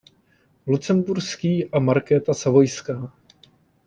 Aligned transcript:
Lucemburský 0.67 1.65
a 1.71 1.79
Markéta 1.79 2.33
Savojská. 2.33 3.13